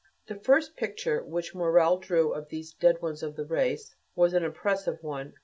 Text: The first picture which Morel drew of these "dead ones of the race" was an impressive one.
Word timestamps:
The 0.25 0.33
first 0.39 0.75
picture 0.75 1.21
which 1.23 1.53
Morel 1.53 1.99
drew 1.99 2.33
of 2.33 2.49
these 2.49 2.73
"dead 2.73 3.03
ones 3.03 3.21
of 3.21 3.35
the 3.35 3.45
race" 3.45 3.93
was 4.15 4.33
an 4.33 4.43
impressive 4.43 4.97
one. 5.03 5.33